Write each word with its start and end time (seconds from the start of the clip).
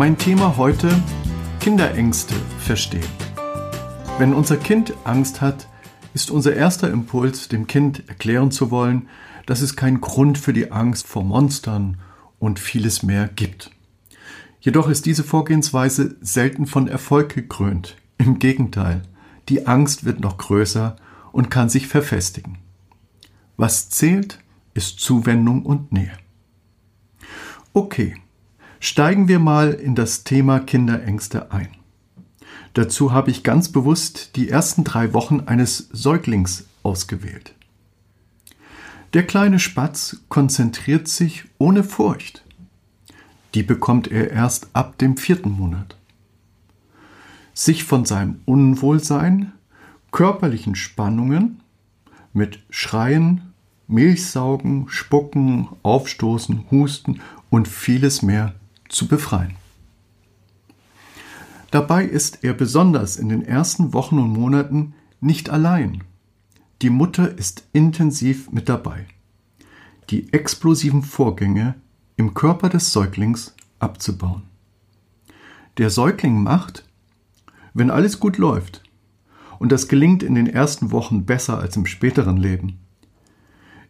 Mein 0.00 0.16
Thema 0.16 0.56
heute 0.56 0.88
Kinderängste 1.60 2.32
verstehen. 2.58 3.04
Wenn 4.16 4.32
unser 4.32 4.56
Kind 4.56 4.94
Angst 5.04 5.42
hat, 5.42 5.68
ist 6.14 6.30
unser 6.30 6.54
erster 6.54 6.90
Impuls, 6.90 7.48
dem 7.48 7.66
Kind 7.66 8.08
erklären 8.08 8.50
zu 8.50 8.70
wollen, 8.70 9.10
dass 9.44 9.60
es 9.60 9.76
keinen 9.76 10.00
Grund 10.00 10.38
für 10.38 10.54
die 10.54 10.72
Angst 10.72 11.06
vor 11.06 11.22
Monstern 11.22 11.98
und 12.38 12.58
vieles 12.58 13.02
mehr 13.02 13.28
gibt. 13.28 13.72
Jedoch 14.60 14.88
ist 14.88 15.04
diese 15.04 15.22
Vorgehensweise 15.22 16.16
selten 16.22 16.64
von 16.64 16.88
Erfolg 16.88 17.34
gekrönt. 17.34 17.98
Im 18.16 18.38
Gegenteil, 18.38 19.02
die 19.50 19.66
Angst 19.66 20.06
wird 20.06 20.18
noch 20.18 20.38
größer 20.38 20.96
und 21.30 21.50
kann 21.50 21.68
sich 21.68 21.88
verfestigen. 21.88 22.56
Was 23.58 23.90
zählt, 23.90 24.38
ist 24.72 24.98
Zuwendung 24.98 25.66
und 25.66 25.92
Nähe. 25.92 26.16
Okay, 27.74 28.16
steigen 28.80 29.28
wir 29.28 29.38
mal 29.38 29.72
in 29.72 29.94
das 29.94 30.24
Thema 30.24 30.58
Kinderängste 30.58 31.52
ein. 31.52 31.68
Dazu 32.74 33.12
habe 33.12 33.30
ich 33.30 33.42
ganz 33.42 33.68
bewusst 33.68 34.36
die 34.36 34.48
ersten 34.48 34.84
drei 34.84 35.12
Wochen 35.12 35.40
eines 35.40 35.88
Säuglings 35.92 36.66
ausgewählt. 36.82 37.54
Der 39.12 39.26
kleine 39.26 39.58
Spatz 39.58 40.22
konzentriert 40.28 41.08
sich 41.08 41.44
ohne 41.58 41.84
Furcht. 41.84 42.44
Die 43.54 43.64
bekommt 43.64 44.08
er 44.08 44.30
erst 44.30 44.68
ab 44.72 44.98
dem 44.98 45.16
vierten 45.16 45.50
Monat. 45.50 45.96
Sich 47.52 47.84
von 47.84 48.04
seinem 48.04 48.40
Unwohlsein, 48.46 49.52
körperlichen 50.12 50.76
Spannungen 50.76 51.60
mit 52.32 52.60
Schreien, 52.70 53.52
Milchsaugen, 53.88 54.88
Spucken, 54.88 55.68
Aufstoßen, 55.82 56.66
Husten 56.70 57.20
und 57.50 57.66
vieles 57.66 58.22
mehr 58.22 58.54
zu 58.90 59.08
befreien. 59.08 59.56
Dabei 61.70 62.04
ist 62.04 62.42
er 62.42 62.52
besonders 62.52 63.16
in 63.16 63.28
den 63.28 63.42
ersten 63.42 63.92
Wochen 63.92 64.18
und 64.18 64.32
Monaten 64.32 64.94
nicht 65.20 65.50
allein. 65.50 66.02
Die 66.82 66.90
Mutter 66.90 67.36
ist 67.38 67.68
intensiv 67.72 68.50
mit 68.50 68.68
dabei, 68.68 69.06
die 70.10 70.32
explosiven 70.32 71.02
Vorgänge 71.02 71.74
im 72.16 72.34
Körper 72.34 72.68
des 72.68 72.92
Säuglings 72.92 73.54
abzubauen. 73.78 74.42
Der 75.78 75.90
Säugling 75.90 76.42
macht, 76.42 76.84
wenn 77.72 77.90
alles 77.90 78.18
gut 78.18 78.36
läuft, 78.36 78.82
und 79.58 79.70
das 79.70 79.88
gelingt 79.88 80.22
in 80.22 80.34
den 80.34 80.46
ersten 80.46 80.90
Wochen 80.90 81.26
besser 81.26 81.58
als 81.58 81.76
im 81.76 81.86
späteren 81.86 82.38
Leben, 82.38 82.78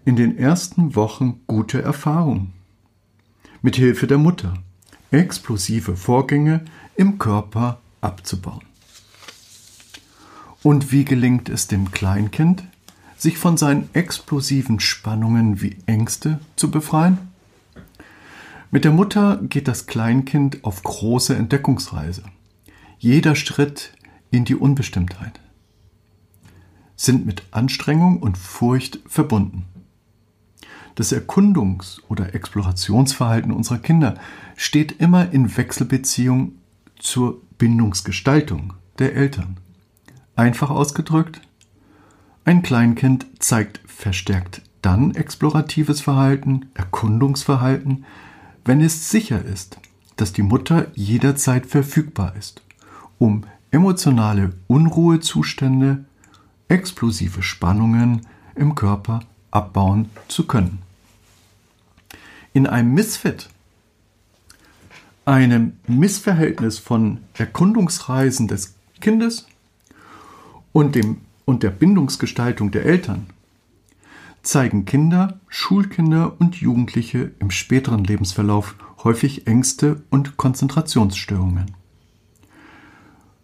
in 0.04 0.16
den 0.16 0.36
ersten 0.36 0.96
Wochen 0.96 1.40
gute 1.46 1.80
Erfahrungen. 1.80 2.52
Mit 3.62 3.76
Hilfe 3.76 4.06
der 4.06 4.18
Mutter 4.18 4.54
explosive 5.10 5.96
Vorgänge 5.96 6.64
im 6.96 7.18
Körper 7.18 7.80
abzubauen. 8.00 8.62
Und 10.62 10.92
wie 10.92 11.04
gelingt 11.04 11.48
es 11.48 11.68
dem 11.68 11.90
Kleinkind, 11.90 12.64
sich 13.16 13.38
von 13.38 13.56
seinen 13.56 13.88
explosiven 13.94 14.80
Spannungen 14.80 15.62
wie 15.62 15.76
Ängste 15.86 16.40
zu 16.56 16.70
befreien? 16.70 17.18
Mit 18.70 18.84
der 18.84 18.92
Mutter 18.92 19.40
geht 19.42 19.68
das 19.68 19.86
Kleinkind 19.86 20.64
auf 20.64 20.82
große 20.82 21.34
Entdeckungsreise. 21.34 22.22
Jeder 22.98 23.34
Schritt 23.34 23.92
in 24.30 24.44
die 24.44 24.54
Unbestimmtheit 24.54 25.40
sind 26.94 27.24
mit 27.24 27.42
Anstrengung 27.50 28.18
und 28.18 28.36
Furcht 28.36 29.00
verbunden. 29.06 29.64
Das 30.94 31.12
Erkundungs- 31.12 32.00
oder 32.08 32.34
Explorationsverhalten 32.34 33.52
unserer 33.52 33.78
Kinder 33.78 34.14
steht 34.56 35.00
immer 35.00 35.32
in 35.32 35.56
Wechselbeziehung 35.56 36.52
zur 36.98 37.40
Bindungsgestaltung 37.58 38.74
der 38.98 39.14
Eltern. 39.14 39.56
Einfach 40.36 40.70
ausgedrückt, 40.70 41.40
ein 42.44 42.62
Kleinkind 42.62 43.26
zeigt 43.38 43.80
verstärkt 43.86 44.62
dann 44.82 45.14
exploratives 45.14 46.00
Verhalten, 46.00 46.70
Erkundungsverhalten, 46.74 48.04
wenn 48.64 48.80
es 48.80 49.10
sicher 49.10 49.44
ist, 49.44 49.78
dass 50.16 50.32
die 50.32 50.42
Mutter 50.42 50.88
jederzeit 50.94 51.66
verfügbar 51.66 52.34
ist, 52.36 52.62
um 53.18 53.44
emotionale 53.70 54.52
Unruhezustände, 54.66 56.04
explosive 56.68 57.42
Spannungen 57.42 58.22
im 58.54 58.74
Körper 58.74 59.20
abbauen 59.50 60.10
zu 60.28 60.46
können. 60.46 60.82
In 62.52 62.66
einem 62.66 62.94
Missfit 62.94 63.48
einem 65.24 65.74
Missverhältnis 65.86 66.78
von 66.78 67.18
Erkundungsreisen 67.34 68.48
des 68.48 68.74
Kindes 69.00 69.46
und, 70.72 70.94
dem, 70.94 71.18
und 71.44 71.62
der 71.62 71.70
Bindungsgestaltung 71.70 72.70
der 72.70 72.84
Eltern 72.84 73.26
zeigen 74.42 74.86
Kinder, 74.86 75.38
Schulkinder 75.48 76.34
und 76.40 76.56
Jugendliche 76.56 77.32
im 77.38 77.50
späteren 77.50 78.04
Lebensverlauf 78.04 78.74
häufig 79.04 79.46
Ängste 79.46 80.02
und 80.10 80.36
Konzentrationsstörungen. 80.36 81.76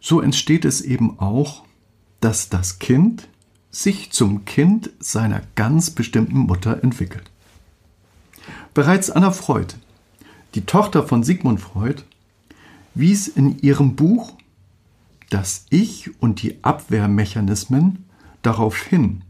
So 0.01 0.21
entsteht 0.21 0.65
es 0.65 0.81
eben 0.81 1.19
auch, 1.19 1.65
dass 2.21 2.49
das 2.49 2.79
Kind 2.79 3.29
sich 3.83 4.11
zum 4.11 4.45
Kind 4.45 4.91
seiner 4.99 5.43
ganz 5.55 5.91
bestimmten 5.91 6.39
Mutter 6.39 6.83
entwickelt. 6.83 7.31
Bereits 8.75 9.11
Anna 9.11 9.31
Freud 9.31 9.75
die 10.57 10.65
Tochter 10.65 11.07
von 11.07 11.23
Sigmund 11.23 11.61
Freud, 11.61 12.03
wies 12.95 13.29
in 13.29 13.59
ihrem 13.59 13.95
Buch 13.95 14.33
Das 15.29 15.67
Ich 15.69 16.11
und 16.21 16.43
die 16.43 16.65
Abwehrmechanismen 16.65 18.07
darauf 18.41 18.83
hin, 18.83 19.23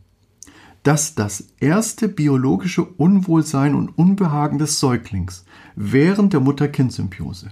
dass 0.85 1.17
das 1.17 1.49
erste 1.59 2.09
biologische 2.09 2.85
Unwohlsein 2.85 3.75
und 3.75 3.99
Unbehagen 3.99 4.59
des 4.59 4.79
Säuglings 4.79 5.45
während 5.75 6.33
der 6.33 6.41
Mutter-Kind-Symbiose 6.41 7.51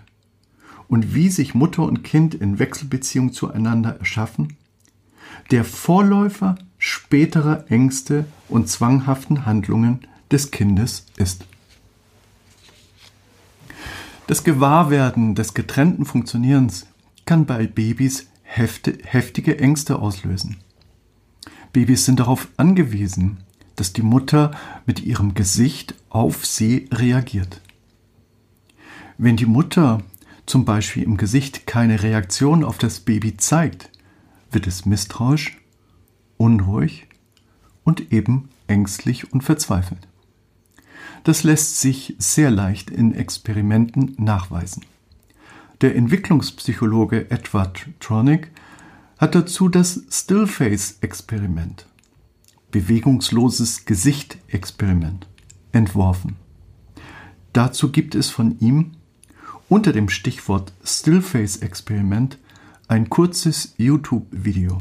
und 0.87 1.13
wie 1.15 1.29
sich 1.29 1.55
Mutter 1.55 1.83
und 1.83 2.05
Kind 2.05 2.35
in 2.35 2.61
Wechselbeziehung 2.61 3.33
zueinander 3.33 3.99
erschaffen, 3.99 4.57
der 5.51 5.65
Vorläufer 5.65 6.55
späterer 6.87 7.65
Ängste 7.71 8.27
und 8.47 8.69
zwanghaften 8.69 9.47
Handlungen 9.47 10.01
des 10.31 10.51
Kindes 10.51 11.07
ist. 11.17 11.47
Das 14.27 14.45
Gewahrwerden 14.45 15.35
des 15.35 15.55
getrennten 15.55 16.05
Funktionierens 16.05 16.87
kann 17.25 17.47
bei 17.47 17.67
Babys 17.67 18.27
heftige 18.43 19.59
Ängste 19.59 19.99
auslösen. 19.99 20.59
Babys 21.73 22.05
sind 22.05 22.21
darauf 22.21 22.49
angewiesen, 22.59 23.39
dass 23.77 23.95
die 23.95 24.03
Mutter 24.03 24.51
mit 24.85 25.03
ihrem 25.03 25.33
Gesicht 25.33 25.95
auf 26.11 26.45
sie 26.45 26.87
reagiert. 26.93 27.63
Wenn 29.17 29.39
die 29.39 29.47
Mutter 29.47 30.03
zum 30.45 30.67
Beispiel 30.67 31.05
im 31.05 31.17
Gesicht 31.17 31.67
keine 31.67 32.03
Reaktion 32.03 32.63
auf 32.63 32.77
das 32.77 33.01
Baby 33.01 33.39
zeigt, 33.39 33.89
wird 34.51 34.67
es 34.67 34.85
misstrauisch, 34.85 35.57
unruhig 36.45 37.07
und 37.85 38.13
eben 38.13 38.51
ängstlich 38.67 39.33
und 39.33 39.43
verzweifelt. 39.43 40.07
Das 41.25 41.43
lässt 41.43 41.81
sich 41.81 42.15
sehr 42.19 42.51
leicht 42.51 42.91
in 42.91 43.15
Experimenten 43.15 44.15
nachweisen. 44.19 44.85
Der 45.81 45.97
Entwicklungspsychologe 45.97 47.31
Edward 47.31 47.87
Tronick 47.99 48.51
hat 49.17 49.35
dazu 49.35 49.71
das 49.71 50.03
Stillface-Experiment, 50.11 51.87
bewegungsloses 52.71 53.87
Gesicht-Experiment, 53.87 55.27
entworfen. 55.73 56.37
Dazu 57.55 57.91
gibt 57.91 58.15
es 58.15 58.29
von 58.29 58.59
ihm 58.61 58.93
unter 59.71 59.95
dem 59.95 60.11
Stichwort 60.11 60.75
Stillface-Experiment 60.85 62.39
ein 62.87 63.09
kurzes 63.09 63.75
YouTube-Video, 63.79 64.79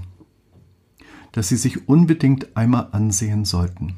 das 1.33 1.50
Sie 1.50 1.57
sich 1.57 1.89
unbedingt 1.89 2.56
einmal 2.56 2.88
ansehen 2.94 3.44
sollten. 3.44 3.95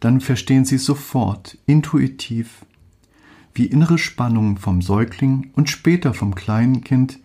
dann 0.00 0.20
verstehen 0.20 0.64
Sie 0.64 0.78
sofort, 0.78 1.56
intuitiv, 1.64 2.66
wie 3.54 3.66
innere 3.66 3.98
Spannungen 3.98 4.56
vom 4.56 4.82
Säugling 4.82 5.50
und 5.54 5.70
später 5.70 6.12
vom 6.12 6.34
kleinen 6.34 6.82
Kind 6.82 7.20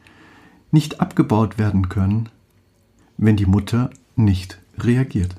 nicht 0.72 1.02
abgebaut 1.02 1.58
werden 1.58 1.90
können, 1.90 2.30
wenn 3.18 3.36
die 3.36 3.48
Mutter 3.48 3.90
nicht 4.16 4.60
reagiert. 4.78 5.36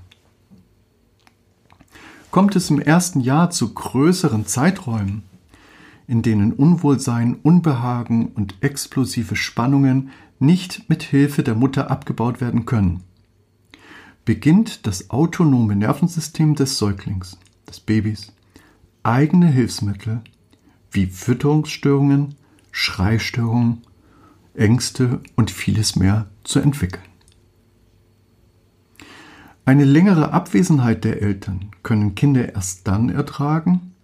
Kommt 2.33 2.57
es 2.57 2.71
im 2.71 2.81
ersten 2.81 3.21
Jahr 3.21 3.51
zu 3.51 3.73
größeren 3.73 4.47
Zeiträumen, 4.47 5.23
in 6.09 6.23
denen 6.23 6.53
Unwohlsein, 6.53 7.37
Unbehagen 7.43 8.29
und 8.29 8.57
explosive 8.63 9.37
Spannungen 9.37 10.11
nicht 10.41 10.89
mit 10.89 11.05
Hilfe 11.05 11.43
der 11.43 11.55
Mutter 11.55 11.91
abgebaut 11.91 12.41
werden 12.41 12.67
können, 12.67 13.05
beginnt 14.29 14.87
das 14.87 15.09
autonome 15.09 15.75
Nervensystem 15.75 16.55
des 16.55 16.77
Säuglings, 16.77 17.39
des 17.67 17.81
Babys, 17.81 18.31
eigene 19.03 19.47
Hilfsmittel 19.47 20.21
wie 20.91 21.07
Fütterungsstörungen, 21.07 22.35
Schreistörungen, 22.71 23.81
Ängste 24.53 25.21
und 25.35 25.51
vieles 25.51 25.97
mehr 25.97 26.27
zu 26.45 26.59
entwickeln. 26.61 27.07
Eine 29.65 29.87
längere 29.87 30.31
Abwesenheit 30.31 31.05
der 31.05 31.23
Eltern 31.23 31.71
können 31.83 32.15
Kinder 32.15 32.55
erst 32.55 32.87
dann 32.87 33.09
ertragen, 33.09 33.95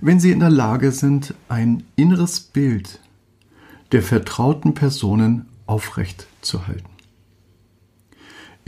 wenn 0.00 0.18
sie 0.18 0.30
in 0.30 0.40
der 0.40 0.48
Lage 0.48 0.92
sind, 0.92 1.34
ein 1.50 1.82
inneres 1.94 2.40
Bild 2.40 3.00
der 3.92 4.02
vertrauten 4.02 4.72
Personen 4.72 5.44
aufrecht 5.66 6.26
zu 6.40 6.66
halten. 6.66 6.97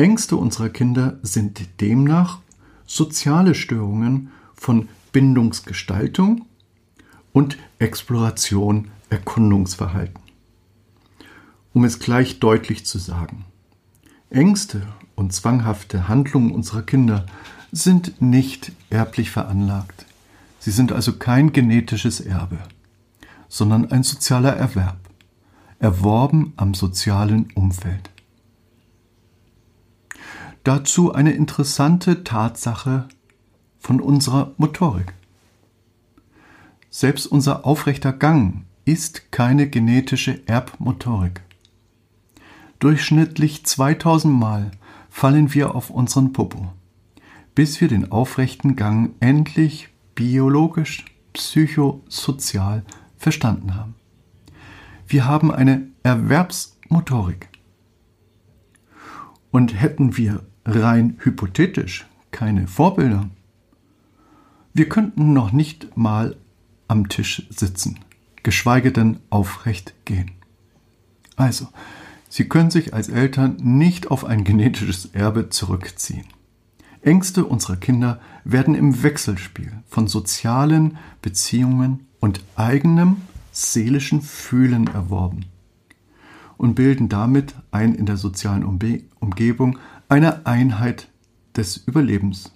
Ängste 0.00 0.36
unserer 0.36 0.70
Kinder 0.70 1.18
sind 1.20 1.82
demnach 1.82 2.38
soziale 2.86 3.54
Störungen 3.54 4.30
von 4.54 4.88
Bindungsgestaltung 5.12 6.46
und 7.34 7.58
Exploration 7.78 8.90
Erkundungsverhalten. 9.10 10.18
Um 11.74 11.84
es 11.84 11.98
gleich 11.98 12.40
deutlich 12.40 12.86
zu 12.86 12.98
sagen. 12.98 13.44
Ängste 14.30 14.86
und 15.16 15.34
zwanghafte 15.34 16.08
Handlungen 16.08 16.52
unserer 16.52 16.80
Kinder 16.80 17.26
sind 17.70 18.22
nicht 18.22 18.72
erblich 18.88 19.30
veranlagt. 19.30 20.06
Sie 20.60 20.70
sind 20.70 20.92
also 20.92 21.18
kein 21.18 21.52
genetisches 21.52 22.20
Erbe, 22.20 22.56
sondern 23.50 23.92
ein 23.92 24.02
sozialer 24.02 24.56
Erwerb, 24.56 25.10
erworben 25.78 26.54
am 26.56 26.72
sozialen 26.72 27.50
Umfeld. 27.54 28.08
Dazu 30.64 31.12
eine 31.12 31.32
interessante 31.32 32.22
Tatsache 32.22 33.08
von 33.78 34.00
unserer 34.00 34.52
Motorik. 34.58 35.14
Selbst 36.90 37.26
unser 37.26 37.64
aufrechter 37.64 38.12
Gang 38.12 38.64
ist 38.84 39.32
keine 39.32 39.68
genetische 39.68 40.46
Erbmotorik. 40.46 41.40
Durchschnittlich 42.78 43.64
2000 43.64 44.34
Mal 44.34 44.70
fallen 45.08 45.54
wir 45.54 45.74
auf 45.74 45.88
unseren 45.88 46.32
Popo, 46.32 46.72
bis 47.54 47.80
wir 47.80 47.88
den 47.88 48.12
aufrechten 48.12 48.76
Gang 48.76 49.14
endlich 49.20 49.88
biologisch, 50.14 51.06
psychosozial 51.32 52.84
verstanden 53.16 53.74
haben. 53.76 53.94
Wir 55.06 55.24
haben 55.26 55.50
eine 55.50 55.88
Erwerbsmotorik. 56.02 57.48
Und 59.52 59.80
hätten 59.80 60.16
wir 60.16 60.44
rein 60.76 61.16
hypothetisch 61.20 62.06
keine 62.30 62.66
Vorbilder, 62.66 63.28
wir 64.72 64.88
könnten 64.88 65.32
noch 65.32 65.52
nicht 65.52 65.96
mal 65.96 66.36
am 66.88 67.08
Tisch 67.08 67.46
sitzen, 67.50 67.98
geschweige 68.42 68.92
denn 68.92 69.18
aufrecht 69.30 69.94
gehen. 70.04 70.30
Also, 71.36 71.68
Sie 72.32 72.48
können 72.48 72.70
sich 72.70 72.94
als 72.94 73.08
Eltern 73.08 73.56
nicht 73.60 74.12
auf 74.12 74.24
ein 74.24 74.44
genetisches 74.44 75.06
Erbe 75.06 75.48
zurückziehen. 75.48 76.26
Ängste 77.02 77.44
unserer 77.44 77.76
Kinder 77.76 78.20
werden 78.44 78.76
im 78.76 79.02
Wechselspiel 79.02 79.72
von 79.88 80.06
sozialen 80.06 80.96
Beziehungen 81.22 82.06
und 82.20 82.40
eigenem 82.54 83.16
seelischen 83.50 84.22
Fühlen 84.22 84.86
erworben 84.86 85.46
und 86.56 86.74
bilden 86.74 87.08
damit 87.08 87.56
ein 87.72 87.96
in 87.96 88.06
der 88.06 88.16
sozialen 88.16 88.64
Umgebung 88.64 89.78
eine 90.10 90.44
Einheit 90.44 91.08
des 91.56 91.76
Überlebens. 91.76 92.52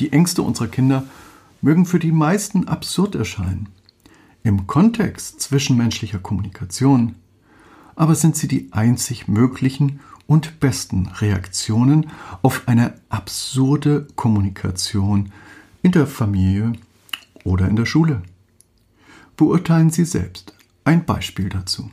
Die 0.00 0.12
Ängste 0.12 0.42
unserer 0.42 0.68
Kinder 0.68 1.04
mögen 1.62 1.86
für 1.86 1.98
die 1.98 2.12
meisten 2.12 2.68
absurd 2.68 3.14
erscheinen. 3.14 3.68
Im 4.42 4.66
Kontext 4.66 5.40
zwischenmenschlicher 5.40 6.18
Kommunikation 6.18 7.14
aber 7.94 8.14
sind 8.14 8.36
sie 8.36 8.46
die 8.46 8.72
einzig 8.72 9.26
möglichen 9.26 9.98
und 10.28 10.60
besten 10.60 11.08
Reaktionen 11.08 12.10
auf 12.42 12.68
eine 12.68 12.94
absurde 13.08 14.06
Kommunikation 14.14 15.32
in 15.82 15.90
der 15.90 16.06
Familie 16.06 16.74
oder 17.42 17.68
in 17.68 17.74
der 17.74 17.86
Schule. 17.86 18.22
Beurteilen 19.36 19.90
Sie 19.90 20.04
selbst 20.04 20.54
ein 20.84 21.04
Beispiel 21.06 21.48
dazu. 21.48 21.90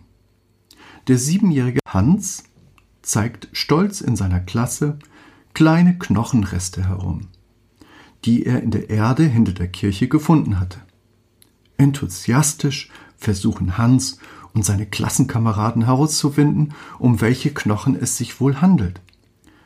Der 1.07 1.17
siebenjährige 1.17 1.79
Hans 1.87 2.43
zeigt 3.05 3.47
stolz 3.53 4.01
in 4.01 4.15
seiner 4.15 4.39
Klasse 4.39 4.97
kleine 5.53 5.97
Knochenreste 5.97 6.87
herum, 6.87 7.27
die 8.25 8.45
er 8.45 8.61
in 8.61 8.71
der 8.71 8.89
Erde 8.89 9.23
hinter 9.23 9.53
der 9.53 9.67
Kirche 9.67 10.07
gefunden 10.07 10.59
hatte. 10.59 10.81
Enthusiastisch 11.77 12.89
versuchen 13.17 13.77
Hans 13.77 14.19
und 14.53 14.65
seine 14.65 14.85
Klassenkameraden 14.85 15.85
herauszufinden, 15.85 16.73
um 16.97 17.21
welche 17.21 17.53
Knochen 17.53 17.95
es 17.95 18.17
sich 18.17 18.39
wohl 18.39 18.61
handelt. 18.61 19.01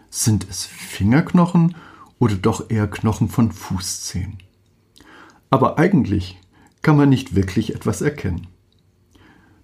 Sind 0.09 0.47
es 0.49 0.65
Fingerknochen 0.65 1.75
oder 2.17 2.35
doch 2.35 2.69
eher 2.69 2.87
Knochen 2.87 3.29
von 3.29 3.51
Fußzehen? 3.51 4.39
Aber 5.49 5.77
eigentlich 5.77 6.39
kann 6.81 6.97
man 6.97 7.09
nicht 7.09 7.35
wirklich 7.35 7.75
etwas 7.75 8.01
erkennen. 8.01 8.47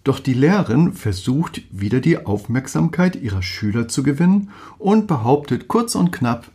Doch 0.06 0.22
die 0.22 0.34
Lehrerin 0.34 0.94
versucht 0.94 1.64
wieder 1.72 2.00
die 2.00 2.26
Aufmerksamkeit 2.26 3.18
ihrer 3.18 3.42
Schüler 3.42 3.90
zu 3.90 4.04
gewinnen 4.04 4.52
und 4.78 5.08
behauptet 5.08 5.68
kurz 5.68 5.96
und 5.96 6.14
knapp, 6.14 6.50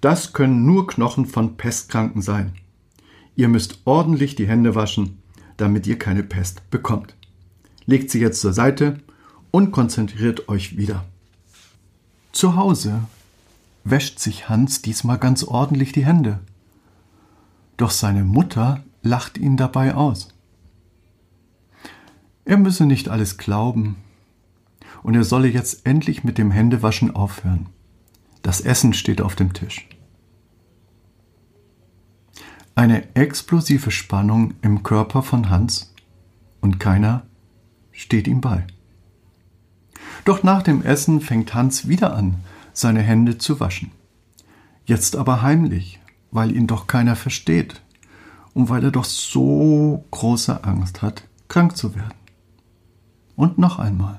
das 0.00 0.32
können 0.32 0.64
nur 0.64 0.86
Knochen 0.86 1.26
von 1.26 1.56
Pestkranken 1.56 2.22
sein. 2.22 2.52
Ihr 3.34 3.48
müsst 3.48 3.80
ordentlich 3.84 4.36
die 4.36 4.46
Hände 4.46 4.76
waschen, 4.76 5.18
damit 5.56 5.88
ihr 5.88 5.98
keine 5.98 6.22
Pest 6.22 6.70
bekommt 6.70 7.16
legt 7.88 8.10
sie 8.10 8.20
jetzt 8.20 8.42
zur 8.42 8.52
Seite 8.52 8.98
und 9.50 9.72
konzentriert 9.72 10.50
euch 10.50 10.76
wieder. 10.76 11.06
Zu 12.32 12.54
Hause 12.54 13.00
wäscht 13.82 14.18
sich 14.18 14.50
Hans 14.50 14.82
diesmal 14.82 15.16
ganz 15.16 15.42
ordentlich 15.42 15.92
die 15.92 16.04
Hände. 16.04 16.38
Doch 17.78 17.90
seine 17.90 18.24
Mutter 18.24 18.84
lacht 19.02 19.38
ihn 19.38 19.56
dabei 19.56 19.94
aus. 19.94 20.28
Er 22.48 22.56
müsse 22.56 22.86
nicht 22.86 23.10
alles 23.10 23.36
glauben 23.36 23.96
und 25.02 25.14
er 25.14 25.24
solle 25.24 25.48
jetzt 25.48 25.84
endlich 25.84 26.24
mit 26.24 26.38
dem 26.38 26.50
Händewaschen 26.50 27.14
aufhören. 27.14 27.66
Das 28.40 28.62
Essen 28.62 28.94
steht 28.94 29.20
auf 29.20 29.36
dem 29.36 29.52
Tisch. 29.52 29.86
Eine 32.74 33.14
explosive 33.14 33.90
Spannung 33.90 34.54
im 34.62 34.82
Körper 34.82 35.22
von 35.22 35.50
Hans 35.50 35.92
und 36.62 36.80
keiner 36.80 37.26
steht 37.92 38.26
ihm 38.26 38.40
bei. 38.40 38.66
Doch 40.24 40.42
nach 40.42 40.62
dem 40.62 40.80
Essen 40.80 41.20
fängt 41.20 41.52
Hans 41.52 41.86
wieder 41.86 42.16
an, 42.16 42.36
seine 42.72 43.02
Hände 43.02 43.36
zu 43.36 43.60
waschen. 43.60 43.90
Jetzt 44.86 45.16
aber 45.16 45.42
heimlich, 45.42 46.00
weil 46.30 46.56
ihn 46.56 46.66
doch 46.66 46.86
keiner 46.86 47.14
versteht 47.14 47.82
und 48.54 48.70
weil 48.70 48.84
er 48.84 48.90
doch 48.90 49.04
so 49.04 50.06
große 50.12 50.64
Angst 50.64 51.02
hat, 51.02 51.24
krank 51.48 51.76
zu 51.76 51.94
werden. 51.94 52.17
Und 53.38 53.56
noch 53.56 53.78
einmal 53.78 54.18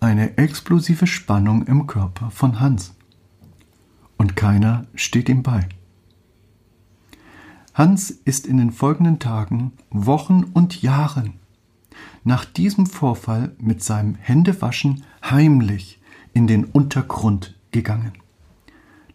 eine 0.00 0.38
explosive 0.38 1.06
Spannung 1.06 1.66
im 1.66 1.86
Körper 1.86 2.30
von 2.30 2.58
Hans. 2.58 2.94
Und 4.16 4.34
keiner 4.34 4.86
steht 4.94 5.28
ihm 5.28 5.42
bei. 5.42 5.68
Hans 7.74 8.08
ist 8.08 8.46
in 8.46 8.56
den 8.56 8.70
folgenden 8.70 9.18
Tagen, 9.18 9.72
Wochen 9.90 10.44
und 10.54 10.80
Jahren 10.80 11.34
nach 12.24 12.46
diesem 12.46 12.86
Vorfall 12.86 13.54
mit 13.58 13.84
seinem 13.84 14.14
Händewaschen 14.14 15.04
heimlich 15.22 16.00
in 16.32 16.46
den 16.46 16.64
Untergrund 16.64 17.58
gegangen. 17.72 18.12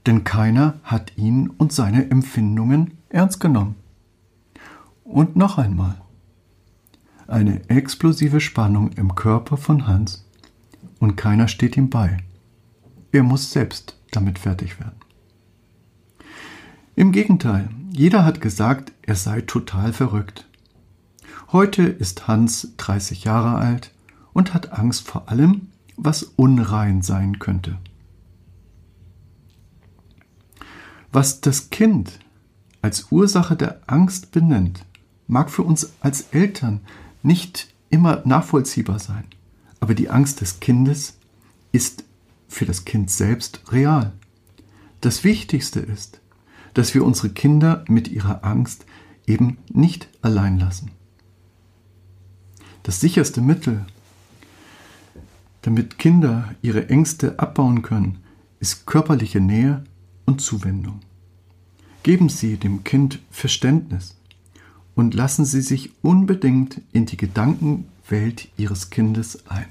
Denn 0.06 0.24
keiner 0.24 0.76
hat 0.84 1.18
ihn 1.18 1.50
und 1.50 1.74
seine 1.74 2.12
Empfindungen 2.12 3.00
ernst 3.10 3.40
genommen. 3.40 3.74
Und 5.04 5.36
noch 5.36 5.58
einmal. 5.58 6.03
Eine 7.34 7.68
explosive 7.68 8.40
Spannung 8.40 8.92
im 8.92 9.16
Körper 9.16 9.58
von 9.58 9.88
Hans 9.88 10.24
und 11.00 11.16
keiner 11.16 11.48
steht 11.48 11.76
ihm 11.78 11.90
bei. 11.90 12.18
Er 13.12 13.24
muss 13.24 13.50
selbst 13.50 13.98
damit 14.12 14.38
fertig 14.38 14.80
werden. 14.80 15.00
Im 16.96 17.12
Gegenteil, 17.12 17.70
jeder 17.92 18.24
hat 18.24 18.40
gesagt, 18.40 18.92
er 19.02 19.16
sei 19.16 19.42
total 19.42 19.94
verrückt. 19.94 20.48
Heute 21.52 21.82
ist 21.82 22.28
Hans 22.28 22.74
30 22.78 23.24
Jahre 23.24 23.56
alt 23.56 23.92
und 24.34 24.54
hat 24.54 24.72
Angst 24.72 25.08
vor 25.08 25.28
allem, 25.28 25.70
was 25.98 26.22
unrein 26.22 27.02
sein 27.02 27.40
könnte. 27.40 27.80
Was 31.12 31.42
das 31.42 31.72
Kind 31.72 32.20
als 32.84 33.08
Ursache 33.10 33.56
der 33.56 33.82
Angst 33.88 34.30
benennt, 34.30 34.86
mag 35.26 35.50
für 35.50 35.64
uns 35.64 35.94
als 36.00 36.28
Eltern 36.30 36.82
nicht 37.24 37.74
immer 37.90 38.22
nachvollziehbar 38.26 39.00
sein, 39.00 39.26
aber 39.80 39.96
die 39.96 40.10
Angst 40.10 40.42
des 40.42 40.60
Kindes 40.60 41.18
ist 41.72 42.04
für 42.48 42.66
das 42.66 42.86
Kind 42.86 43.10
selbst 43.10 43.62
real. 43.72 44.14
Das 45.02 45.24
Wichtigste 45.24 45.80
ist, 45.80 46.22
dass 46.74 46.94
wir 46.94 47.04
unsere 47.04 47.30
Kinder 47.30 47.84
mit 47.88 48.08
ihrer 48.08 48.44
Angst 48.44 48.86
eben 49.26 49.58
nicht 49.70 50.08
allein 50.22 50.60
lassen. 50.60 50.92
Das 52.84 53.00
sicherste 53.00 53.42
Mittel, 53.42 53.86
damit 55.62 55.98
Kinder 55.98 56.54
ihre 56.62 56.90
Ängste 56.90 57.40
abbauen 57.40 57.82
können, 57.82 58.20
ist 58.60 58.86
körperliche 58.86 59.40
Nähe 59.40 59.84
und 60.26 60.42
Zuwendung. 60.42 61.00
Geben 62.04 62.28
Sie 62.28 62.58
dem 62.58 62.84
Kind 62.84 63.20
Verständnis 63.32 64.18
und 64.96 65.14
lassen 65.14 65.46
Sie 65.46 65.62
sich 65.62 65.92
unbedingt 66.02 66.82
in 66.92 67.06
die 67.06 67.18
Gedankenwelt 67.18 68.50
Ihres 68.58 68.90
Kindes 68.90 69.48
ein, 69.48 69.66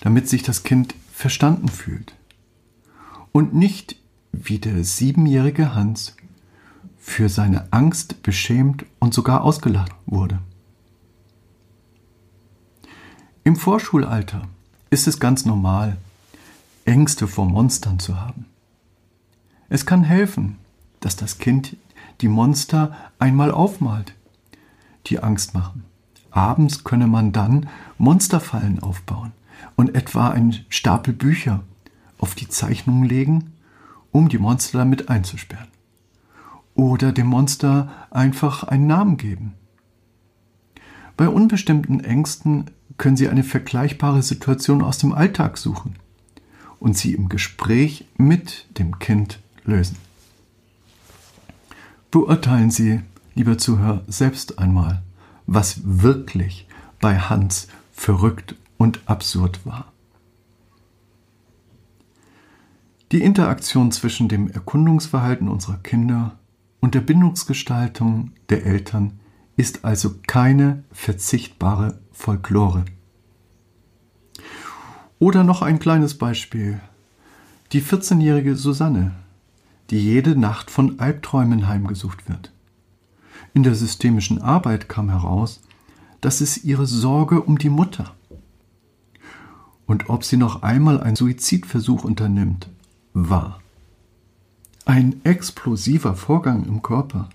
damit 0.00 0.28
sich 0.28 0.42
das 0.42 0.62
Kind 0.62 0.94
verstanden 1.12 1.68
fühlt 1.68 2.14
und 3.32 3.54
nicht 3.54 3.96
wie 4.32 4.58
der 4.58 4.84
siebenjährige 4.84 5.74
Hans 5.74 6.16
für 6.98 7.28
seine 7.28 7.72
Angst 7.72 8.22
beschämt 8.22 8.84
und 8.98 9.12
sogar 9.12 9.42
ausgelacht 9.42 9.92
wurde. 10.06 10.38
Im 13.44 13.56
Vorschulalter 13.56 14.48
ist 14.90 15.08
es 15.08 15.18
ganz 15.18 15.44
normal, 15.44 15.96
Ängste 16.84 17.26
vor 17.26 17.46
Monstern 17.46 17.98
zu 17.98 18.20
haben. 18.20 18.46
Es 19.68 19.84
kann 19.86 20.04
helfen, 20.04 20.58
dass 21.00 21.16
das 21.16 21.38
Kind 21.38 21.76
die 22.22 22.28
Monster 22.28 22.96
einmal 23.18 23.50
aufmalt, 23.50 24.14
die 25.06 25.18
Angst 25.18 25.54
machen. 25.54 25.84
Abends 26.30 26.84
könne 26.84 27.06
man 27.06 27.32
dann 27.32 27.68
Monsterfallen 27.98 28.78
aufbauen 28.82 29.32
und 29.76 29.94
etwa 29.94 30.30
einen 30.30 30.64
Stapel 30.68 31.12
Bücher 31.12 31.62
auf 32.18 32.34
die 32.34 32.48
Zeichnung 32.48 33.04
legen, 33.04 33.52
um 34.12 34.28
die 34.28 34.38
Monster 34.38 34.78
damit 34.78 35.08
einzusperren. 35.08 35.68
Oder 36.74 37.12
dem 37.12 37.26
Monster 37.26 37.90
einfach 38.10 38.64
einen 38.64 38.86
Namen 38.86 39.16
geben. 39.18 39.54
Bei 41.16 41.28
unbestimmten 41.28 42.00
Ängsten 42.00 42.70
können 42.96 43.16
Sie 43.16 43.28
eine 43.28 43.44
vergleichbare 43.44 44.22
Situation 44.22 44.82
aus 44.82 44.98
dem 44.98 45.12
Alltag 45.12 45.58
suchen 45.58 45.96
und 46.78 46.96
sie 46.96 47.14
im 47.14 47.28
Gespräch 47.28 48.06
mit 48.16 48.66
dem 48.78 48.98
Kind 48.98 49.38
lösen. 49.64 49.96
Beurteilen 52.12 52.70
Sie, 52.70 53.00
lieber 53.34 53.56
Zuhörer, 53.56 54.02
selbst 54.06 54.58
einmal, 54.58 55.02
was 55.46 55.80
wirklich 55.82 56.68
bei 57.00 57.18
Hans 57.18 57.68
verrückt 57.90 58.54
und 58.76 59.00
absurd 59.06 59.64
war. 59.64 59.90
Die 63.12 63.22
Interaktion 63.22 63.92
zwischen 63.92 64.28
dem 64.28 64.50
Erkundungsverhalten 64.50 65.48
unserer 65.48 65.78
Kinder 65.78 66.38
und 66.80 66.94
der 66.94 67.00
Bindungsgestaltung 67.00 68.32
der 68.50 68.66
Eltern 68.66 69.18
ist 69.56 69.86
also 69.86 70.16
keine 70.26 70.84
verzichtbare 70.92 71.98
Folklore. 72.12 72.84
Oder 75.18 75.44
noch 75.44 75.62
ein 75.62 75.78
kleines 75.78 76.18
Beispiel. 76.18 76.78
Die 77.72 77.80
14-jährige 77.80 78.54
Susanne 78.54 79.12
die 79.92 80.00
jede 80.00 80.34
Nacht 80.34 80.70
von 80.70 80.98
Albträumen 80.98 81.68
heimgesucht 81.68 82.28
wird. 82.28 82.50
In 83.52 83.62
der 83.62 83.74
systemischen 83.74 84.40
Arbeit 84.40 84.88
kam 84.88 85.10
heraus, 85.10 85.60
dass 86.22 86.40
es 86.40 86.64
ihre 86.64 86.86
Sorge 86.86 87.42
um 87.42 87.58
die 87.58 87.68
Mutter 87.68 88.14
und 89.84 90.08
ob 90.08 90.24
sie 90.24 90.38
noch 90.38 90.62
einmal 90.62 90.98
einen 91.02 91.16
Suizidversuch 91.16 92.04
unternimmt, 92.04 92.70
war. 93.12 93.60
Ein 94.86 95.22
explosiver 95.24 96.14
Vorgang 96.16 96.64
im 96.64 96.80
Körper. 96.80 97.28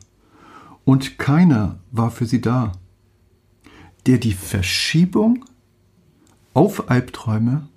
Und 0.84 1.20
keiner 1.20 1.78
war 1.92 2.10
für 2.10 2.26
sie 2.26 2.42
da, 2.42 2.72
der 4.08 4.18
die 4.18 4.34
Verschiebung 4.34 5.46
auf 6.56 6.90
Albträume 6.90 7.68